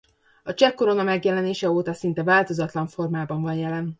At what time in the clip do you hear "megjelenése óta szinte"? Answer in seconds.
1.03-2.23